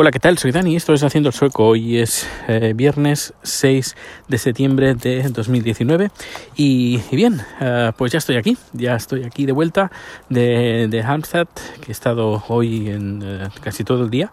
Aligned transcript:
Hola, 0.00 0.12
¿qué 0.12 0.20
tal? 0.20 0.38
Soy 0.38 0.52
Dani, 0.52 0.76
esto 0.76 0.94
es 0.94 1.02
Haciendo 1.02 1.30
el 1.30 1.34
Sueco. 1.34 1.66
Hoy 1.66 1.98
es 1.98 2.24
eh, 2.46 2.72
viernes 2.72 3.34
6 3.42 3.96
de 4.28 4.38
septiembre 4.38 4.94
de 4.94 5.24
2019 5.28 6.12
y, 6.54 7.00
bien, 7.10 7.40
uh, 7.60 7.90
pues 7.96 8.12
ya 8.12 8.18
estoy 8.18 8.36
aquí, 8.36 8.56
ya 8.72 8.94
estoy 8.94 9.24
aquí 9.24 9.44
de 9.44 9.50
vuelta 9.50 9.90
de, 10.28 10.86
de 10.88 11.02
Halmstad, 11.02 11.48
que 11.80 11.88
he 11.88 11.90
estado 11.90 12.44
hoy 12.46 12.90
en 12.90 13.24
uh, 13.24 13.48
casi 13.60 13.82
todo 13.82 14.04
el 14.04 14.10
día. 14.10 14.30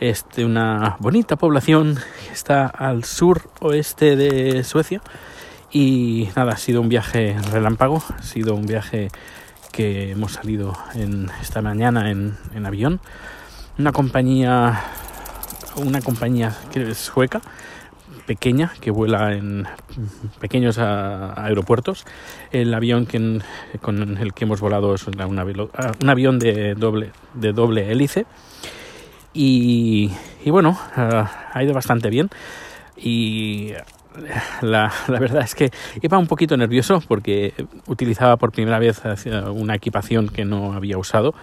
Es 0.00 0.24
de 0.34 0.46
una 0.46 0.96
bonita 0.98 1.36
población 1.36 1.98
que 2.26 2.32
está 2.32 2.66
al 2.66 3.04
sur 3.04 3.50
oeste 3.60 4.16
de 4.16 4.64
Suecia 4.64 5.02
y 5.70 6.30
nada, 6.34 6.52
ha 6.52 6.56
sido 6.56 6.80
un 6.80 6.88
viaje 6.88 7.36
relámpago, 7.50 8.02
ha 8.18 8.22
sido 8.22 8.54
un 8.54 8.64
viaje 8.64 9.10
que 9.72 10.12
hemos 10.12 10.32
salido 10.32 10.72
esta 11.42 11.60
mañana 11.60 12.10
en 12.10 12.64
avión 12.64 12.98
una 13.78 13.92
compañía 13.92 14.82
una 15.76 16.00
compañía 16.00 16.56
que 16.72 16.90
es 16.90 16.98
sueca 16.98 17.40
pequeña 18.26 18.72
que 18.80 18.90
vuela 18.90 19.32
en 19.34 19.66
pequeños 20.40 20.78
aeropuertos. 20.78 22.04
El 22.50 22.72
avión 22.74 23.06
que, 23.06 23.40
con 23.80 24.18
el 24.18 24.32
que 24.32 24.44
hemos 24.44 24.60
volado 24.60 24.94
es 24.94 25.06
una, 25.06 25.26
un 25.26 25.38
avión 26.08 26.38
de 26.38 26.74
doble 26.74 27.12
de 27.34 27.52
doble 27.52 27.90
hélice. 27.90 28.26
Y, 29.34 30.12
y 30.44 30.50
bueno 30.50 30.78
uh, 30.96 31.24
ha 31.52 31.62
ido 31.62 31.74
bastante 31.74 32.10
bien. 32.10 32.30
Y 32.96 33.72
la, 34.62 34.92
la, 35.08 35.18
verdad 35.18 35.42
es 35.42 35.54
que 35.54 35.70
iba 36.00 36.18
un 36.18 36.26
poquito 36.26 36.56
nervioso 36.56 37.02
porque 37.06 37.54
utilizaba 37.86 38.36
por 38.36 38.52
primera 38.52 38.78
vez 38.78 39.02
una 39.52 39.74
equipación 39.74 40.28
que 40.28 40.44
no 40.44 40.74
había 40.74 40.98
usado 40.98 41.34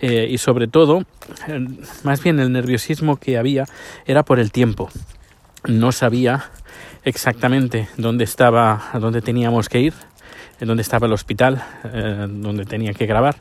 eh, 0.00 0.26
y 0.30 0.38
sobre 0.38 0.66
todo, 0.66 1.04
más 2.02 2.22
bien 2.22 2.40
el 2.40 2.52
nerviosismo 2.52 3.16
que 3.16 3.38
había 3.38 3.64
era 4.06 4.22
por 4.22 4.38
el 4.38 4.52
tiempo. 4.52 4.88
No 5.66 5.92
sabía 5.92 6.50
exactamente 7.04 7.88
dónde 7.96 8.24
estaba, 8.24 8.90
dónde 8.94 9.22
teníamos 9.22 9.68
que 9.68 9.80
ir 9.80 9.94
en 10.64 10.68
donde 10.68 10.80
estaba 10.80 11.06
el 11.06 11.12
hospital, 11.12 11.62
eh, 11.84 12.26
donde 12.26 12.64
tenía 12.64 12.94
que 12.94 13.04
grabar, 13.04 13.36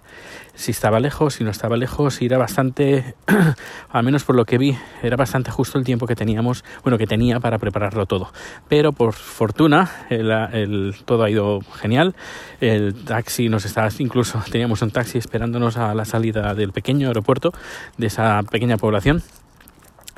si 0.55 0.71
estaba 0.71 0.99
lejos, 0.99 1.35
si 1.35 1.45
no 1.45 1.51
estaba 1.51 1.77
lejos, 1.77 2.21
y 2.21 2.25
era 2.25 2.37
bastante, 2.37 3.15
al 3.89 4.03
menos 4.03 4.25
por 4.25 4.35
lo 4.35 4.43
que 4.43 4.57
vi, 4.57 4.77
era 5.01 5.15
bastante 5.15 5.49
justo 5.49 5.77
el 5.79 5.85
tiempo 5.85 6.05
que 6.05 6.15
teníamos, 6.17 6.65
bueno, 6.83 6.97
que 6.97 7.07
tenía 7.07 7.39
para 7.39 7.59
prepararlo 7.59 8.05
todo. 8.07 8.33
Pero 8.67 8.91
por 8.91 9.13
fortuna, 9.13 9.89
el, 10.09 10.29
el, 10.31 10.95
todo 11.05 11.23
ha 11.23 11.29
ido 11.29 11.61
genial. 11.79 12.13
El 12.59 12.93
taxi 13.05 13.47
nos 13.47 13.63
estaba, 13.63 13.87
incluso 13.99 14.43
teníamos 14.51 14.81
un 14.81 14.91
taxi 14.91 15.17
esperándonos 15.17 15.77
a 15.77 15.95
la 15.95 16.03
salida 16.03 16.53
del 16.53 16.73
pequeño 16.73 17.07
aeropuerto 17.07 17.53
de 17.97 18.07
esa 18.07 18.43
pequeña 18.43 18.75
población. 18.75 19.23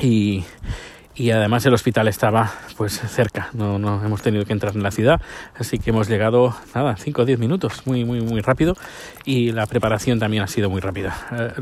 Y, 0.01 0.43
y 1.15 1.31
además 1.31 1.65
el 1.65 1.73
hospital 1.73 2.07
estaba 2.07 2.51
pues 2.77 2.99
cerca, 2.99 3.49
no, 3.53 3.79
no 3.79 4.03
hemos 4.03 4.21
tenido 4.21 4.45
que 4.45 4.53
entrar 4.53 4.75
en 4.75 4.83
la 4.83 4.91
ciudad, 4.91 5.21
así 5.57 5.79
que 5.79 5.91
hemos 5.91 6.09
llegado, 6.09 6.55
nada, 6.73 6.97
5 6.97 7.21
o 7.21 7.25
10 7.25 7.39
minutos, 7.39 7.83
muy, 7.85 8.03
muy, 8.03 8.21
muy 8.21 8.41
rápido 8.41 8.75
y 9.23 9.51
la 9.51 9.65
preparación 9.65 10.19
también 10.19 10.43
ha 10.43 10.47
sido 10.47 10.69
muy 10.69 10.81
rápida. 10.81 11.15
Eh, 11.31 11.61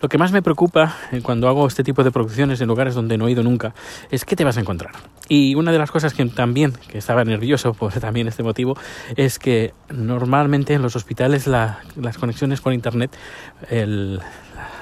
lo 0.00 0.08
que 0.08 0.18
más 0.18 0.32
me 0.32 0.42
preocupa 0.42 0.96
cuando 1.22 1.48
hago 1.48 1.66
este 1.66 1.84
tipo 1.84 2.02
de 2.02 2.10
producciones 2.10 2.60
en 2.60 2.68
lugares 2.68 2.94
donde 2.94 3.18
no 3.18 3.28
he 3.28 3.32
ido 3.32 3.42
nunca 3.42 3.74
es 4.10 4.24
qué 4.24 4.36
te 4.36 4.44
vas 4.44 4.56
a 4.56 4.60
encontrar. 4.60 4.92
Y 5.28 5.54
una 5.54 5.72
de 5.72 5.78
las 5.78 5.90
cosas 5.90 6.14
que 6.14 6.24
también, 6.26 6.72
que 6.88 6.98
estaba 6.98 7.24
nervioso 7.24 7.74
por 7.74 7.92
también 8.00 8.28
este 8.28 8.42
motivo, 8.42 8.76
es 9.16 9.38
que 9.38 9.72
normalmente 9.90 10.74
en 10.74 10.82
los 10.82 10.96
hospitales 10.96 11.46
la, 11.46 11.80
las 11.96 12.18
conexiones 12.18 12.60
por 12.60 12.72
internet, 12.72 13.10
el, 13.70 14.20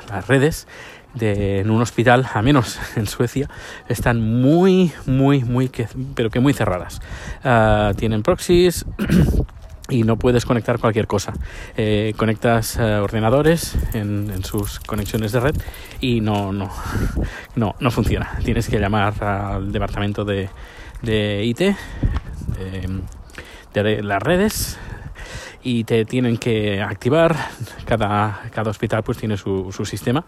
las 0.09 0.27
redes, 0.29 0.67
de, 1.14 1.60
en 1.60 1.70
un 1.70 1.80
hospital, 1.82 2.28
a 2.32 2.42
menos 2.42 2.78
en 2.96 3.06
Suecia, 3.06 3.48
están 3.88 4.20
muy, 4.41 4.92
muy, 5.06 5.44
muy, 5.44 5.70
pero 6.14 6.30
que 6.30 6.41
muy 6.41 6.52
cerradas. 6.52 7.00
Uh, 7.44 7.94
tienen 7.94 8.22
proxies. 8.22 8.84
y 9.88 10.05
no 10.05 10.16
puedes 10.16 10.46
conectar 10.46 10.78
cualquier 10.78 11.06
cosa. 11.06 11.34
Eh, 11.77 12.14
conectas 12.17 12.77
uh, 12.77 13.02
ordenadores 13.02 13.77
en, 13.92 14.42
sus 14.45 14.80
conexiones 14.80 15.33
de 15.33 15.40
red 15.40 15.56
y 16.01 16.20
no, 16.20 16.52
no, 16.52 16.70
no, 17.56 17.74
no 17.78 17.90
funciona. 17.90 18.39
Tienes 18.45 18.68
que 18.68 18.78
llamar 18.78 19.12
al 19.22 19.70
departamento 19.70 20.24
de, 20.24 20.48
de 21.02 21.45
IT, 21.45 21.77
de 23.74 24.02
las 24.02 24.22
redes, 24.22 24.78
y 25.62 25.84
te 25.84 26.05
tienen 26.05 26.36
que 26.36 26.80
activar. 26.80 27.36
Cada, 27.84 28.42
cada 28.52 28.70
hospital 28.70 29.02
pues 29.02 29.18
tiene 29.18 29.36
su, 29.36 29.73
sistema 29.84 30.24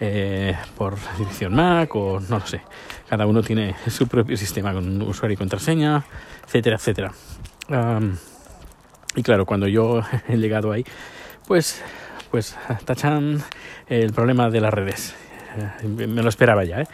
eh, 0.00 0.56
por 0.76 0.96
dirección 1.18 1.54
MAC 1.54 1.94
o 1.94 2.20
no 2.20 2.38
lo 2.38 2.46
sé. 2.46 2.62
Cada 3.08 3.26
uno 3.26 3.42
tiene 3.42 3.76
su 3.88 4.06
propio 4.08 4.36
sistema 4.36 4.72
con 4.72 5.02
usuario 5.02 5.34
y 5.34 5.36
contraseña, 5.36 6.04
etcétera, 6.44 6.76
etcétera. 6.76 7.12
Um, 7.68 8.16
y 9.14 9.22
claro, 9.22 9.46
cuando 9.46 9.68
yo 9.68 10.02
he 10.28 10.36
llegado 10.36 10.72
ahí, 10.72 10.84
pues, 11.46 11.82
pues 12.30 12.56
tachan 12.84 13.42
el 13.88 14.12
problema 14.12 14.50
de 14.50 14.60
las 14.60 14.72
redes. 14.72 15.14
Me 15.84 16.22
lo 16.22 16.28
esperaba 16.28 16.64
ya, 16.64 16.82
¿eh? 16.82 16.86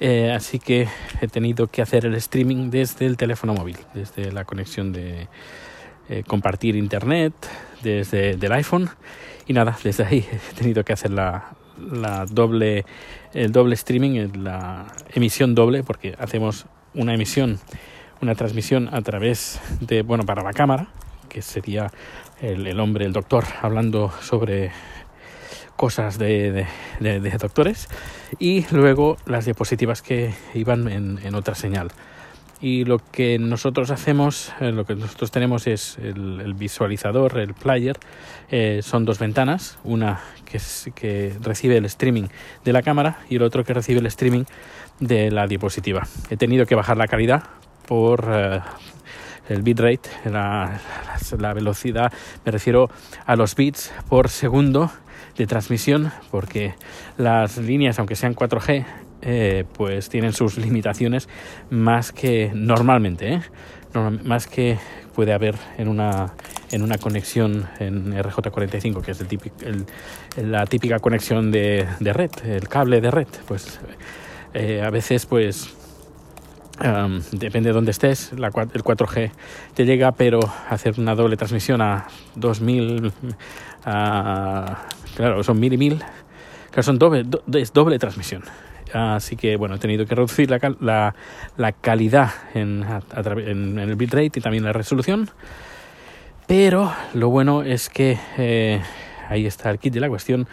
Eh, 0.00 0.30
así 0.30 0.60
que 0.60 0.86
he 1.20 1.26
tenido 1.26 1.66
que 1.66 1.82
hacer 1.82 2.06
el 2.06 2.14
streaming 2.14 2.70
desde 2.70 3.04
el 3.06 3.16
teléfono 3.16 3.54
móvil, 3.54 3.78
desde 3.94 4.30
la 4.30 4.44
conexión 4.44 4.92
de, 4.92 5.26
eh, 6.08 6.22
compartir 6.26 6.76
internet 6.76 7.32
desde 7.82 8.30
el 8.30 8.52
iPhone. 8.52 8.90
Y 9.46 9.52
nada, 9.52 9.78
desde 9.82 10.04
ahí 10.04 10.26
he 10.30 10.54
tenido 10.54 10.84
que 10.84 10.92
hacer 10.92 11.10
la, 11.10 11.50
la 11.78 12.26
doble, 12.26 12.84
el 13.34 13.52
doble 13.52 13.74
streaming, 13.74 14.28
la 14.42 14.86
emisión 15.12 15.54
doble, 15.54 15.82
porque 15.82 16.14
hacemos 16.18 16.66
una 16.94 17.14
emisión, 17.14 17.58
una 18.20 18.34
transmisión 18.34 18.88
a 18.92 19.02
través 19.02 19.60
de, 19.80 20.02
bueno, 20.02 20.24
para 20.24 20.42
la 20.42 20.52
cámara, 20.52 20.88
que 21.28 21.42
sería 21.42 21.90
el, 22.40 22.66
el 22.66 22.80
hombre, 22.80 23.04
el 23.04 23.12
doctor, 23.12 23.44
hablando 23.62 24.12
sobre 24.20 24.70
cosas 25.76 26.18
de, 26.18 26.50
de, 26.50 26.66
de, 27.00 27.20
de, 27.20 27.30
doctores. 27.38 27.88
Y 28.38 28.66
luego 28.72 29.16
las 29.26 29.44
diapositivas 29.44 30.02
que 30.02 30.34
iban 30.54 30.88
en, 30.88 31.20
en 31.22 31.34
otra 31.34 31.54
señal 31.54 31.88
y 32.60 32.84
lo 32.84 32.98
que 32.98 33.38
nosotros 33.38 33.90
hacemos, 33.90 34.52
eh, 34.60 34.72
lo 34.72 34.84
que 34.84 34.94
nosotros 34.94 35.30
tenemos 35.30 35.66
es 35.66 35.98
el, 35.98 36.54
visualizador, 36.54 37.38
el 37.38 37.54
player, 37.54 37.96
eh, 38.50 38.80
son 38.82 39.04
dos 39.04 39.18
ventanas, 39.18 39.78
una 39.84 40.20
que, 40.44 40.56
es, 40.56 40.90
que 40.94 41.34
recibe 41.40 41.76
el 41.76 41.84
streaming 41.84 42.24
de 42.64 42.72
la 42.72 42.82
cámara 42.82 43.18
y 43.28 43.36
el 43.36 43.42
otro 43.42 43.64
que 43.64 43.74
recibe 43.74 44.00
el 44.00 44.06
streaming 44.06 44.44
de 44.98 45.30
la 45.30 45.46
diapositiva. 45.46 46.06
He 46.30 46.36
tenido 46.36 46.66
que 46.66 46.74
bajar 46.74 46.96
la 46.96 47.06
calidad 47.06 47.44
por 47.86 48.28
eh, 48.28 48.60
el 49.48 49.62
bitrate, 49.62 50.10
la, 50.24 50.80
la 51.38 51.54
velocidad, 51.54 52.12
me 52.44 52.52
refiero 52.52 52.90
a 53.24 53.36
los 53.36 53.54
bits 53.54 53.92
por 54.08 54.28
segundo 54.28 54.90
de 55.36 55.46
transmisión, 55.46 56.10
porque 56.32 56.74
las 57.16 57.56
líneas, 57.58 57.98
aunque 58.00 58.16
sean 58.16 58.34
4G, 58.34 58.84
eh, 59.22 59.64
pues 59.76 60.08
tienen 60.08 60.32
sus 60.32 60.56
limitaciones 60.58 61.28
más 61.70 62.12
que 62.12 62.50
normalmente, 62.54 63.34
¿eh? 63.34 63.40
Más 64.24 64.46
que 64.46 64.78
puede 65.14 65.32
haber 65.32 65.56
en 65.78 65.88
una, 65.88 66.34
en 66.70 66.82
una 66.82 66.98
conexión 66.98 67.66
en 67.80 68.12
RJ45, 68.12 69.02
que 69.02 69.10
es 69.10 69.20
el 69.20 69.26
típico, 69.26 69.56
la 70.36 70.66
típica 70.66 70.98
conexión 71.00 71.50
de, 71.50 71.88
de, 71.98 72.12
red, 72.12 72.30
el 72.44 72.68
cable 72.68 73.00
de 73.00 73.10
red. 73.10 73.26
Pues 73.48 73.80
eh, 74.54 74.82
a 74.84 74.90
veces, 74.90 75.26
pues 75.26 75.74
um, 76.84 77.20
depende 77.32 77.70
de 77.70 77.72
dónde 77.72 77.90
estés, 77.90 78.32
la, 78.38 78.48
el 78.48 78.84
4G 78.84 79.30
te 79.74 79.84
llega, 79.84 80.12
pero 80.12 80.40
hacer 80.68 80.94
una 80.98 81.14
doble 81.14 81.36
transmisión 81.36 81.80
a 81.80 82.06
2000, 82.36 83.12
a, 83.84 84.86
claro, 85.16 85.42
son 85.42 85.58
mil 85.58 85.72
y 85.72 85.78
mil, 85.78 85.98
claro, 86.70 86.82
son 86.82 86.98
doble, 86.98 87.24
do, 87.24 87.42
es 87.58 87.72
doble 87.72 87.98
transmisión. 87.98 88.42
Así 88.92 89.36
que 89.36 89.56
bueno, 89.56 89.76
he 89.76 89.78
tenido 89.78 90.06
que 90.06 90.14
reducir 90.14 90.50
la, 90.50 91.14
calidad 91.80 92.30
en, 92.54 92.84
el 93.78 93.96
bitrate 93.96 94.38
y 94.38 94.42
también 94.42 94.64
la 94.64 94.72
resolución. 94.72 95.30
Pero 96.46 96.92
lo 97.12 97.28
bueno 97.28 97.62
es 97.62 97.88
que 97.88 98.18
eh, 98.38 98.80
ahí 99.28 99.46
está 99.46 99.70
el 99.70 99.78
kit 99.78 99.92
de 99.92 100.00
la 100.00 100.08
cuestión. 100.08 100.48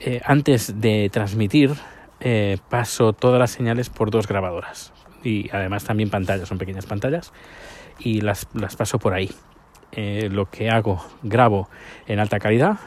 Eh, 0.00 0.20
antes 0.24 0.80
de 0.80 1.10
transmitir, 1.12 1.72
eh, 2.20 2.58
paso 2.68 3.12
todas 3.12 3.38
las 3.38 3.50
señales 3.50 3.90
por 3.90 4.10
dos 4.10 4.28
grabadoras. 4.28 4.92
Y 5.24 5.50
además 5.50 5.84
también 5.84 6.10
pantallas, 6.10 6.48
son 6.48 6.58
pequeñas 6.58 6.86
pantallas. 6.86 7.32
Y 7.98 8.20
las, 8.20 8.46
las 8.54 8.76
paso 8.76 8.98
por 8.98 9.14
ahí. 9.14 9.30
Lo 9.96 10.50
que 10.50 10.70
hago, 10.70 11.06
grabo 11.22 11.68
en 12.08 12.18
alta 12.18 12.40
calidad, 12.40 12.78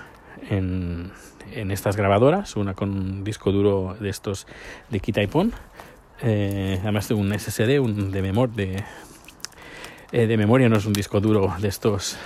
en, 0.49 1.11
en 1.51 1.71
estas 1.71 1.95
grabadoras, 1.95 2.55
una 2.55 2.73
con 2.73 2.91
un 2.91 3.23
disco 3.23 3.51
duro 3.51 3.95
de 3.99 4.09
estos 4.09 4.47
de 4.89 4.99
quita 4.99 5.21
y 5.21 5.27
pon, 5.27 5.53
eh, 6.21 6.79
además 6.81 7.07
de 7.07 7.13
un 7.13 7.37
SSD, 7.37 7.79
un 7.79 8.11
de, 8.11 8.21
memor 8.21 8.49
de, 8.49 8.83
eh, 10.11 10.27
de 10.27 10.37
memoria, 10.37 10.69
no 10.69 10.77
es 10.77 10.85
un 10.85 10.93
disco 10.93 11.19
duro 11.19 11.53
de 11.59 11.67
estos 11.67 12.17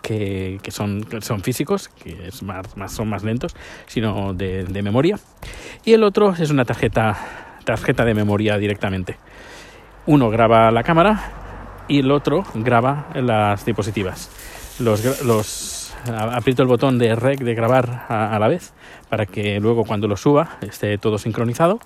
que, 0.00 0.60
que 0.62 0.70
son, 0.70 1.06
son 1.20 1.42
físicos, 1.42 1.88
que 1.88 2.28
es 2.28 2.42
más, 2.42 2.76
más, 2.76 2.92
son 2.92 3.08
más 3.08 3.22
lentos, 3.22 3.54
sino 3.86 4.34
de, 4.34 4.64
de 4.64 4.82
memoria. 4.82 5.18
Y 5.84 5.92
el 5.92 6.02
otro 6.04 6.34
es 6.38 6.50
una 6.50 6.64
tarjeta 6.64 7.18
tarjeta 7.64 8.04
de 8.04 8.14
memoria 8.14 8.58
directamente. 8.58 9.16
Uno 10.06 10.30
graba 10.30 10.70
la 10.70 10.82
cámara 10.82 11.84
y 11.88 12.00
el 12.00 12.10
otro 12.10 12.44
graba 12.54 13.08
las 13.14 13.64
diapositivas. 13.64 14.30
Los, 14.78 15.24
los 15.24 15.81
aprieto 16.06 16.62
el 16.62 16.68
botón 16.68 16.98
de 16.98 17.14
rec 17.14 17.40
de 17.40 17.54
grabar 17.54 18.06
a, 18.08 18.38
la 18.38 18.48
vez 18.48 18.72
para 19.08 19.26
que 19.26 19.60
luego 19.60 19.84
cuando 19.84 20.08
lo 20.08 20.16
suba 20.16 20.58
esté 20.62 20.98
todo 20.98 21.18
sincronizado 21.18 21.80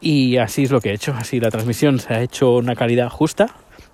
y 0.00 0.36
así 0.36 0.64
es 0.64 0.70
lo 0.70 0.80
que 0.80 0.90
he 0.90 0.94
hecho. 0.94 1.14
Así 1.16 1.40
la 1.40 1.50
transmisión 1.50 1.98
se 1.98 2.14
ha 2.14 2.22
hecho 2.22 2.52
una 2.52 2.74
calidad 2.74 3.08
justa 3.08 3.48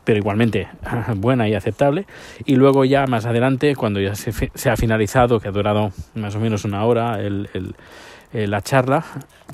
pero 0.05 0.19
igualmente 0.19 0.69
buena 1.17 1.49
y 1.49 1.55
aceptable. 1.55 2.07
Y 2.45 2.57
luego 2.57 2.85
ya 2.85 3.07
más 3.07 3.27
adelante, 3.27 3.77
cuando 3.77 4.01
ya 4.01 4.15
se, 4.15 4.71
ha 4.71 4.77
finalizado, 4.77 5.41
que 5.41 5.49
ha 5.49 5.53
durado 5.53 5.93
más 6.15 6.35
o 6.35 6.41
menos 6.41 6.65
una 6.65 6.85
hora 6.85 7.21
el, 7.21 7.49
eh, 8.33 8.47
la 8.47 8.63
charla, 8.63 9.05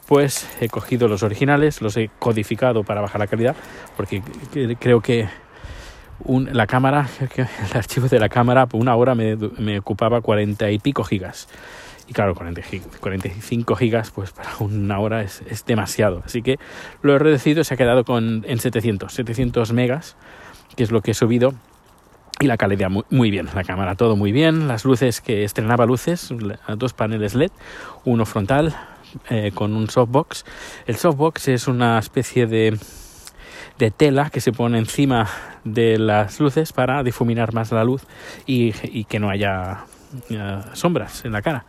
pues 0.07 0.49
he 0.61 0.69
cogido 0.69 1.09
los 1.09 1.23
originales, 1.23 1.83
los 1.83 1.97
he 1.97 2.11
codificado 2.19 2.85
para 2.85 3.01
bajar 3.01 3.21
la 3.21 3.27
calidad, 3.27 3.57
porque 3.97 4.23
creo 4.79 5.01
que 5.01 5.29
la 6.27 6.67
cámara, 6.67 7.09
el 7.37 7.77
archivo 7.77 8.09
de 8.09 8.19
la 8.19 8.29
cámara, 8.29 8.67
por 8.67 8.81
una 8.81 8.95
hora 8.97 9.15
me, 9.15 9.37
me 9.37 9.79
ocupaba 9.79 10.21
cuarenta 10.21 10.71
y 10.71 10.79
pico 10.79 11.05
gigas. 11.05 11.49
Y 12.09 12.15
claro, 12.15 12.35
40, 12.35 12.63
45 13.01 13.77
gigas, 13.77 14.11
pues 14.11 14.33
para 14.33 14.57
una 14.61 14.99
hora 14.99 15.23
es, 15.23 15.43
es, 15.51 15.67
demasiado. 15.67 16.23
Así 16.25 16.41
que 16.41 16.59
lo 17.03 17.15
he 17.15 17.19
reducido, 17.19 17.63
se 17.65 17.75
ha 17.75 17.77
quedado 17.77 18.05
con, 18.05 18.45
en 18.49 18.59
700, 18.59 19.13
700 19.13 19.73
megas, 19.75 20.17
que 20.75 20.85
es 20.85 20.91
lo 20.91 21.03
que 21.03 21.11
he 21.11 21.15
subido. 21.15 21.53
Y 22.41 22.47
la 22.47 22.57
calidad 22.57 22.89
muy, 22.89 23.05
muy 23.11 23.31
bien, 23.31 23.49
la 23.55 23.65
cámara 23.65 23.95
todo 23.95 24.17
muy 24.17 24.33
bien. 24.33 24.69
Las 24.69 24.87
luces 24.87 25.21
que 25.21 25.45
estrenaba 25.45 25.85
luces, 25.85 26.33
dos 26.77 26.95
paneles 26.95 27.35
LED, 27.35 27.51
uno 28.05 28.25
frontal 28.25 28.75
eh, 29.29 29.51
con 29.55 29.75
un 29.75 29.91
softbox. 29.91 30.45
El 30.87 30.97
softbox 30.97 31.49
es 31.49 31.69
una 31.69 31.99
especie 31.99 32.47
de, 32.47 32.79
de 33.79 33.91
tela 33.91 34.31
que 34.31 34.41
se 34.41 34.53
pone 34.53 34.79
encima 34.79 35.29
de 35.65 35.99
las 35.99 36.41
luces 36.41 36.73
para 36.73 37.03
difuminar 37.03 37.53
más 37.53 37.73
la 37.73 37.85
luz 37.85 38.03
y, 38.47 38.73
que 39.05 39.19
no 39.19 39.31
haya 39.31 39.85
eh, 40.31 40.61
sombras 40.73 41.25
en 41.25 41.33
la 41.33 41.43
cara, 41.43 41.65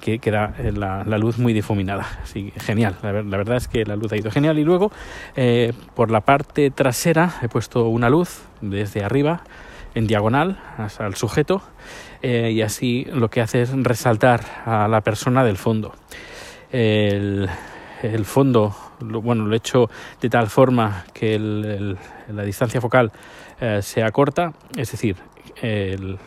que 0.00 0.18
queda 0.18 0.54
la, 0.74 1.04
la, 1.04 1.18
luz 1.18 1.38
muy 1.38 1.52
difuminada. 1.52 2.06
Así 2.22 2.52
genial, 2.56 2.96
la, 3.02 3.12
verdad 3.12 3.56
es 3.56 3.68
que 3.68 3.84
la 3.84 3.96
luz 3.96 4.12
ha 4.12 4.16
ido 4.16 4.30
genial. 4.30 4.58
Y 4.58 4.64
luego, 4.64 4.90
eh, 5.36 5.72
por 5.94 6.10
la 6.10 6.20
parte 6.20 6.70
trasera, 6.70 7.34
he 7.42 7.48
puesto 7.48 7.88
una 7.88 8.10
luz 8.10 8.42
desde 8.60 9.04
arriba, 9.04 9.42
en 9.94 10.06
diagonal, 10.06 10.60
hasta 10.76 11.06
el 11.06 11.14
sujeto, 11.14 11.62
eh, 12.20 12.50
y 12.52 12.60
así 12.60 13.06
lo 13.12 13.30
que 13.30 13.40
hace 13.40 13.62
es 13.62 13.70
resaltar 13.72 14.40
a 14.66 14.88
la 14.88 15.00
persona 15.00 15.44
del 15.44 15.56
fondo. 15.56 15.94
El 16.70 17.48
fondo, 18.24 18.76
lo, 19.00 19.22
bueno, 19.22 19.46
lo 19.46 19.54
he 19.54 19.58
hecho 19.58 19.88
de 20.20 20.28
tal 20.28 20.48
forma 20.48 21.04
que 21.12 21.34
el, 21.34 21.96
la 22.28 22.42
distancia 22.42 22.80
focal 22.80 23.12
sea 23.80 24.10
corta, 24.10 24.52
es 24.76 24.92
decir, 24.92 25.16
el, 25.62 26.18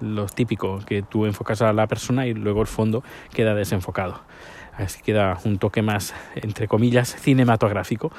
lo 0.00 0.26
típico, 0.26 0.80
que 0.86 1.02
tú 1.02 1.26
enfocas 1.26 1.62
a 1.62 1.72
la 1.72 1.86
persona 1.86 2.26
y 2.26 2.34
luego 2.34 2.60
el 2.60 2.66
fondo 2.66 3.02
queda 3.32 3.54
desenfocado. 3.54 4.20
Así 4.76 5.02
queda 5.02 5.38
un 5.44 5.58
toque 5.58 5.82
más, 5.82 6.14
entre 6.36 6.68
comillas, 6.68 7.16
cinematográfico. 7.16 8.12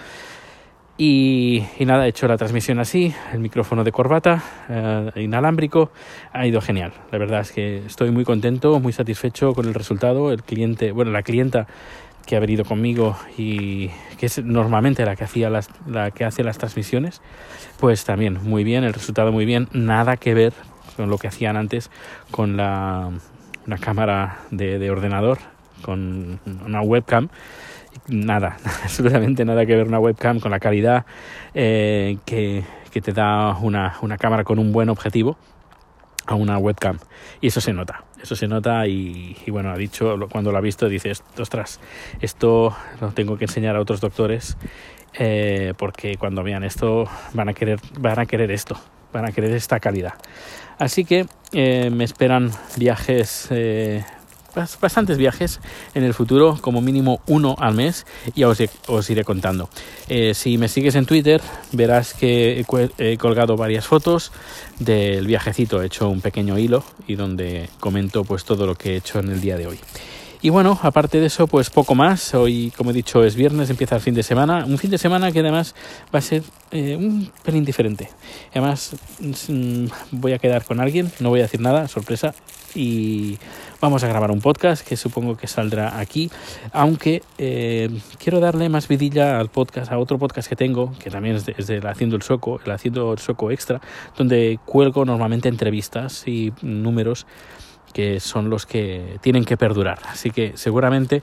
Y, 0.97 1.63
nada, 1.79 2.05
he 2.05 2.09
hecho 2.09 2.27
la 2.27 2.35
transmisión 2.35 2.79
así, 2.79 3.13
el 3.31 3.39
micrófono 3.39 3.85
de 3.85 3.91
corbata, 3.93 4.43
eh, 4.67 5.11
inalámbrico, 5.15 5.91
ha 6.33 6.45
ido 6.45 6.59
genial. 6.59 6.91
La 7.13 7.17
verdad 7.17 7.39
es 7.39 7.53
que 7.53 7.77
estoy 7.85 8.11
muy 8.11 8.25
contento, 8.25 8.81
muy 8.81 8.91
satisfecho 8.91 9.53
con 9.53 9.65
el 9.65 9.73
resultado. 9.73 10.33
El 10.33 10.43
cliente, 10.43 10.91
bueno, 10.91 11.11
la 11.11 11.23
clienta 11.23 11.67
que 12.29 12.35
ha 12.35 12.39
venido 12.39 12.63
conmigo 12.63 13.17
y 13.39 13.89
que 14.19 14.27
es 14.27 14.43
normalmente 14.45 15.03
la 15.03 15.15
que 15.15 15.23
hacía 15.23 15.49
las, 15.49 15.67
la 15.87 16.11
que 16.11 16.25
hace 16.25 16.43
las 16.43 16.59
transmisiones, 16.59 17.23
pues 17.79 18.05
también 18.05 18.37
muy 18.43 18.63
bien, 18.63 18.83
el 18.83 18.93
resultado 18.93 19.31
muy 19.31 19.45
bien, 19.45 19.67
nada 19.71 20.15
que 20.15 20.35
ver 20.35 20.53
con 20.95 21.09
lo 21.09 21.17
que 21.17 21.27
hacían 21.27 21.57
antes 21.57 21.89
con 22.29 22.55
la, 22.55 23.09
una 23.65 23.77
cámara 23.79 24.41
de, 24.51 24.91
ordenador, 24.91 25.39
con 25.81 26.39
una 26.45 26.81
webcam. 26.83 27.29
Nada, 28.07 28.57
absolutamente 28.83 29.43
nada 29.43 29.65
que 29.65 29.75
ver 29.75 29.87
una 29.87 29.97
webcam 29.97 30.39
con 30.39 30.51
la 30.51 30.59
calidad 30.59 31.07
eh, 31.55 32.19
que, 32.25 32.63
que, 32.91 33.01
te 33.01 33.11
da 33.11 33.57
una, 33.57 33.95
una 34.03 34.19
cámara 34.19 34.43
con 34.43 34.59
un 34.59 34.71
buen 34.71 34.89
objetivo 34.89 35.35
a 36.29 36.35
una 36.35 36.57
webcam. 36.59 36.99
Y 37.41 37.47
eso 37.47 37.59
se 37.59 37.73
nota, 37.73 38.03
eso 38.21 38.35
se 38.35 38.47
nota 38.47 38.87
y, 38.87 39.35
bueno, 39.47 39.71
ha 39.71 39.77
dicho, 39.77 40.15
cuando 40.31 40.51
lo 40.51 40.57
ha 40.57 40.61
visto, 40.61 40.87
dice, 40.87 41.11
ostras, 41.39 41.79
esto 42.21 42.75
lo 43.01 43.11
tengo 43.11 43.37
que 43.37 43.45
enseñar 43.45 43.75
a 43.75 43.81
otros 43.81 43.99
doctores 43.99 44.55
eh, 45.13 45.73
porque 45.77 46.17
cuando 46.17 46.43
vean 46.43 46.63
esto 46.63 47.05
van 47.33 47.49
a 47.49 47.53
querer, 47.53 47.79
van 47.99 48.19
a 48.19 48.25
querer 48.27 48.51
esto, 48.51 48.79
van 49.11 49.25
a 49.25 49.31
querer 49.31 49.51
esta 49.53 49.79
calidad. 49.79 50.13
Así 50.77 51.03
que 51.03 51.25
eh, 51.51 51.89
me 51.89 52.03
esperan 52.03 52.51
viajes, 52.77 53.47
eh, 53.49 54.05
bastantes 54.79 55.17
viajes 55.17 55.59
en 55.93 56.03
el 56.03 56.13
futuro, 56.13 56.57
como 56.61 56.81
mínimo 56.81 57.21
uno 57.27 57.55
al 57.59 57.73
mes, 57.73 58.05
y 58.35 58.43
os, 58.43 58.61
os 58.87 59.09
iré 59.09 59.23
contando. 59.23 59.69
Eh, 60.07 60.33
si 60.33 60.57
me 60.57 60.67
sigues 60.67 60.95
en 60.95 61.05
Twitter, 61.05 61.41
verás 61.71 62.13
que 62.13 62.65
he, 62.97 63.17
colgado 63.17 63.55
varias 63.55 63.87
fotos 63.87 64.31
del 64.79 65.25
viajecito, 65.27 65.81
he 65.81 65.85
hecho 65.85 66.09
un 66.09 66.21
pequeño 66.21 66.57
hilo 66.57 66.83
y 67.07 67.15
donde 67.15 67.69
comento 67.79 68.23
pues 68.23 68.43
todo 68.43 68.65
lo 68.65 68.75
que 68.75 68.93
he 68.93 68.95
hecho 68.97 69.19
en 69.19 69.29
el 69.29 69.41
día 69.41 69.57
de 69.57 69.67
hoy. 69.67 69.79
Y 70.41 70.49
bueno, 70.49 70.79
aparte 70.81 71.19
de 71.19 71.25
eso, 71.25 71.47
pues 71.47 71.69
poco 71.69 71.95
más. 71.95 72.33
Hoy, 72.33 72.71
como 72.77 72.91
he 72.91 72.93
dicho, 72.93 73.25
es 73.25 73.35
viernes, 73.35 73.69
empieza 73.69 73.95
el 73.95 74.01
fin 74.01 74.13
de 74.13 74.23
semana. 74.23 74.63
Un 74.65 74.77
fin 74.77 74.89
de 74.89 74.97
semana 74.97 75.33
que 75.33 75.39
además 75.39 75.75
va 76.15 76.19
a 76.19 76.21
ser 76.21 76.43
eh, 76.71 76.95
un 76.95 77.29
pelín 77.43 77.65
diferente. 77.65 78.09
Además, 78.51 78.95
mm, 79.19 79.87
voy 80.11 80.31
a 80.31 80.39
quedar 80.39 80.63
con 80.63 80.79
alguien, 80.79 81.11
no 81.19 81.29
voy 81.29 81.41
a 81.41 81.43
decir 81.43 81.59
nada, 81.59 81.89
sorpresa. 81.89 82.33
Y 82.75 83.37
vamos 83.81 84.03
a 84.03 84.07
grabar 84.07 84.31
un 84.31 84.41
podcast 84.41 84.87
que 84.87 84.97
supongo 84.97 85.37
que 85.37 85.47
saldrá 85.47 85.99
aquí. 85.99 86.29
Aunque 86.71 87.23
eh, 87.37 87.89
quiero 88.17 88.39
darle 88.39 88.69
más 88.69 88.87
vidilla 88.87 89.39
al 89.39 89.49
podcast, 89.49 89.91
a 89.91 89.97
otro 89.97 90.17
podcast 90.17 90.47
que 90.47 90.55
tengo, 90.55 90.93
que 90.99 91.09
también 91.09 91.35
es, 91.35 91.45
de, 91.45 91.75
el 91.75 91.87
Haciendo 91.87 92.15
el 92.15 92.21
Soco, 92.21 92.59
el 92.63 92.71
Haciendo 92.71 93.13
el 93.13 93.19
Soco 93.19 93.51
Extra, 93.51 93.81
donde 94.17 94.59
cuelgo 94.65 95.05
normalmente 95.05 95.49
entrevistas 95.49 96.27
y 96.27 96.53
números 96.61 97.25
que 97.93 98.19
son 98.19 98.49
los 98.49 98.65
que 98.65 99.17
tienen 99.21 99.45
que 99.45 99.57
perdurar. 99.57 99.99
Así 100.07 100.31
que 100.31 100.53
seguramente 100.55 101.21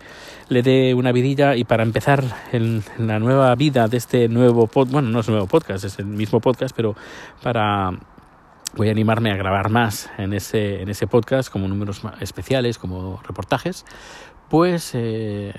le 0.48 0.62
dé 0.62 0.94
una 0.94 1.12
vidilla 1.12 1.54
y 1.56 1.64
para 1.64 1.82
empezar 1.82 2.24
en, 2.52 2.82
la 2.98 3.18
nueva 3.18 3.54
vida 3.54 3.88
de 3.88 3.96
este 3.96 4.28
nuevo 4.28 4.66
podcast, 4.66 4.92
bueno, 4.92 5.08
no 5.10 5.20
es 5.20 5.28
un 5.28 5.34
nuevo 5.34 5.46
podcast, 5.46 5.84
es 5.84 5.98
el 5.98 6.06
mismo 6.06 6.40
podcast, 6.40 6.74
pero 6.74 6.96
para 7.42 7.92
voy 8.74 8.88
a 8.88 8.90
animarme 8.90 9.30
a 9.30 9.36
grabar 9.36 9.70
más 9.70 10.10
en 10.18 10.32
ese, 10.32 10.82
en 10.82 10.88
ese 10.88 11.06
podcast 11.06 11.50
como 11.50 11.68
números 11.68 12.02
especiales, 12.20 12.78
como 12.78 13.20
reportajes, 13.22 13.84
pues 14.48 14.92
eh, 14.94 15.54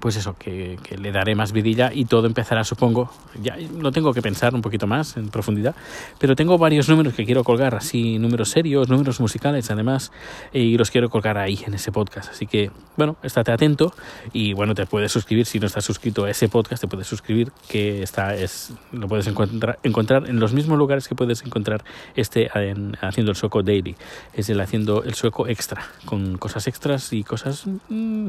pues 0.00 0.16
eso, 0.16 0.36
que, 0.38 0.78
le 0.98 1.12
daré 1.12 1.34
más 1.34 1.52
vidilla 1.52 1.90
y 1.92 2.04
todo 2.04 2.26
empezará, 2.26 2.64
supongo. 2.64 3.10
Ya 3.40 3.56
no 3.78 3.92
tengo 3.92 4.12
que 4.12 4.22
pensar 4.22 4.54
un 4.54 4.62
poquito 4.62 4.86
más 4.86 5.16
en 5.16 5.28
profundidad, 5.28 5.74
pero 6.18 6.36
tengo 6.36 6.58
varios 6.58 6.88
números 6.88 7.14
que 7.14 7.24
quiero 7.24 7.44
colgar, 7.44 7.74
así 7.74 8.18
números 8.18 8.50
serios, 8.50 8.88
números 8.88 9.20
musicales, 9.20 9.70
además, 9.70 10.12
y 10.52 10.76
los 10.76 10.90
quiero 10.90 11.08
colgar 11.08 11.38
ahí 11.38 11.58
en 11.66 11.74
ese 11.74 11.92
podcast. 11.92 12.30
Así 12.30 12.46
que, 12.46 12.70
bueno, 12.96 13.16
estate 13.22 13.52
atento 13.52 13.94
y 14.32 14.52
bueno, 14.52 14.74
te 14.74 14.86
puedes 14.86 15.12
suscribir 15.12 15.46
si 15.46 15.60
no 15.60 15.66
estás 15.66 15.84
suscrito 15.84 16.24
a 16.24 16.30
ese 16.30 16.48
podcast, 16.48 16.82
te 16.82 16.88
puedes 16.88 17.06
suscribir, 17.06 17.52
que 17.68 18.02
está 18.02 18.34
es 18.34 18.72
lo 18.92 19.08
puedes 19.08 19.26
encontrar, 19.26 19.78
encontrar 19.82 20.28
en 20.28 20.40
los 20.40 20.52
mismos 20.52 20.78
lugares 20.78 21.08
que 21.08 21.14
puedes 21.14 21.42
encontrar 21.44 21.84
este 22.14 22.50
en, 22.54 22.96
haciendo 23.00 23.30
el 23.32 23.36
sueco 23.36 23.62
daily, 23.62 23.96
es 24.34 24.48
el 24.48 24.60
haciendo 24.60 25.02
el 25.02 25.14
sueco 25.14 25.48
extra, 25.48 25.82
con 26.04 26.38
cosas 26.38 26.66
extras 26.66 27.12
y 27.12 27.24
cosas 27.24 27.64
mm, 27.88 28.28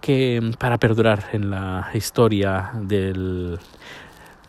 que 0.00 0.52
para 0.58 0.78
perdurar 0.98 1.30
en 1.32 1.50
la 1.50 1.90
historia 1.94 2.72
del, 2.74 3.56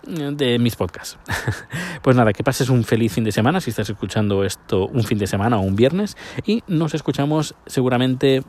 de 0.01 0.57
mis 0.57 0.75
podcasts. 0.75 1.19
Pues 2.01 2.15
nada, 2.15 2.33
que 2.33 2.43
pases 2.43 2.69
un 2.69 2.83
feliz 2.83 3.13
fin 3.13 3.23
de 3.23 3.31
semana 3.31 3.61
si 3.61 3.69
estás 3.69 3.89
escuchando 3.89 4.43
esto 4.43 4.87
un 4.87 5.03
fin 5.03 5.19
de 5.19 5.27
semana 5.27 5.57
o 5.57 5.61
un 5.61 5.75
viernes 5.75 6.17
y 6.45 6.63
nos 6.65 6.95
escuchamos 6.95 7.53
seguramente 7.67 8.41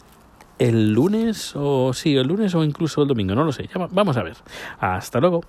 el 0.59 0.93
lunes 0.93 1.53
o 1.57 1.93
sí, 1.93 2.17
el 2.17 2.29
lunes 2.29 2.55
o 2.55 2.65
incluso 2.65 3.03
el 3.03 3.09
domingo, 3.09 3.35
no 3.35 3.45
lo 3.45 3.53
sé, 3.53 3.69
vamos 3.91 4.17
a 4.17 4.23
ver. 4.23 4.37
Hasta 4.79 5.21
luego. 5.21 5.43